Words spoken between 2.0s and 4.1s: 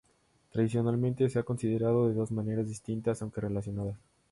de dos maneras distintas, aunque relacionadas.